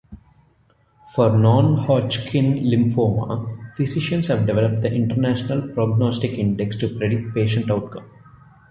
For 1.13 1.29
Non-Hodgkin 1.37 2.55
lymphoma, 2.67 3.71
physicians 3.75 4.25
have 4.29 4.47
developed 4.47 4.81
the 4.81 4.91
International 4.91 5.61
Prognostic 5.75 6.31
Index 6.39 6.75
to 6.77 6.87
predict 6.97 7.35
patient 7.35 7.69
outcome. 7.69 8.09